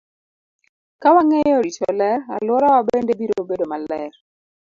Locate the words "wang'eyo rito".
1.15-1.87